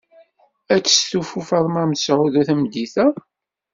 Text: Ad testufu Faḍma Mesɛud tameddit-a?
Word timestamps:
Ad 0.73 0.83
testufu 0.83 1.39
Faḍma 1.49 1.83
Mesɛud 1.89 2.33
tameddit-a? 2.47 3.07